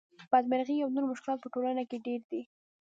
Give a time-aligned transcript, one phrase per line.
[0.31, 2.41] بدمرغۍ او نور مشکلات په ټولنه کې ډېر دي